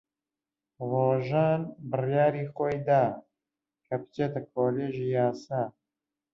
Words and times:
ڕۆژان 0.89 1.61
بڕیاری 1.91 2.45
خۆی 2.53 2.77
دا 2.87 3.03
کە 3.85 3.95
بچێتە 4.01 4.41
کۆلێژی 4.53 5.07
یاسا. 5.17 5.61